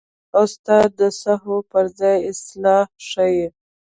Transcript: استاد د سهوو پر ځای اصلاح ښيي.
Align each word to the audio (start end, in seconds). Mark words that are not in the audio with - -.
استاد 0.41 0.89
د 0.99 1.01
سهوو 1.21 1.57
پر 1.71 1.85
ځای 1.99 2.17
اصلاح 2.31 2.85
ښيي. 3.07 3.45